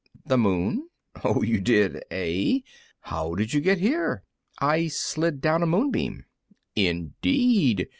"The 0.25 0.35
moon." 0.35 0.89
"Oh, 1.23 1.43
you 1.43 1.59
did, 1.61 2.03
eh? 2.09 2.61
How 3.01 3.35
did 3.35 3.53
you 3.53 3.61
get 3.61 3.77
here?" 3.77 4.23
"I 4.57 4.87
slid 4.87 5.41
down 5.41 5.61
a 5.61 5.67
moonbeam." 5.67 6.25
"Indeed! 6.75 7.87